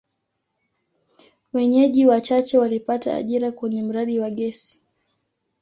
Wenyeji 1.53 2.05
wachache 2.05 2.57
walipata 2.57 3.15
ajira 3.15 3.51
kwenye 3.51 3.83
mradi 3.83 4.19
wa 4.19 4.29
gesi. 4.29 4.81